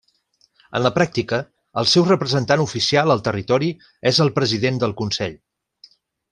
[0.77, 1.39] En la pràctica,
[1.81, 3.71] el seu representant oficial al territori
[4.15, 5.41] és el president del Consell.